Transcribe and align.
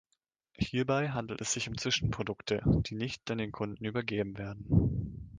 Hierbei 0.57 1.09
handelt 1.11 1.41
es 1.41 1.53
sich 1.53 1.69
um 1.69 1.77
Zwischenprodukte, 1.77 2.63
die 2.87 2.95
nicht 2.95 3.29
an 3.29 3.37
den 3.37 3.51
Kunden 3.51 3.85
übergeben 3.85 4.35
werden. 4.39 5.27